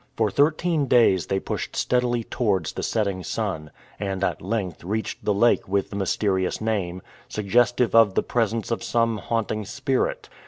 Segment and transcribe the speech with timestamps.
[0.15, 3.69] For thirteen days they pushed steadily towards the setting sun,
[3.99, 8.83] and at length reached the lake with the mysterious name, suggestive of the presence of
[8.83, 10.27] some haunting spirit.